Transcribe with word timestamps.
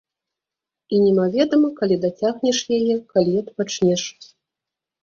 І 0.95 1.01
немаведама, 1.07 1.69
калі 1.81 1.95
дацягнеш 2.07 2.65
яе, 2.79 2.95
калі 3.13 3.31
адпачнеш. 3.45 4.03